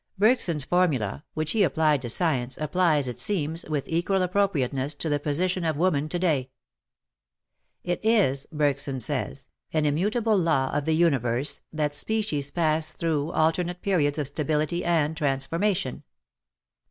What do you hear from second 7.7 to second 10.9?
"It is," Bergson says, "an immutable law of